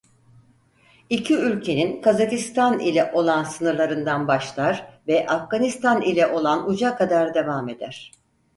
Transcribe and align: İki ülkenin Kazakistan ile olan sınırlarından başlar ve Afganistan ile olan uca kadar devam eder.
İki 1.09 1.35
ülkenin 1.37 2.01
Kazakistan 2.01 2.79
ile 2.79 3.11
olan 3.13 3.43
sınırlarından 3.43 4.27
başlar 4.27 4.99
ve 5.07 5.27
Afganistan 5.27 6.01
ile 6.01 6.27
olan 6.27 6.69
uca 6.69 6.95
kadar 6.95 7.33
devam 7.33 7.69
eder. 7.69 8.11